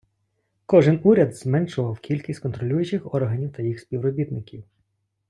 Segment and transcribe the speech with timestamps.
[0.65, 4.63] Кожен Уряд зменшував кількість контролюючих органів та їх співробітників.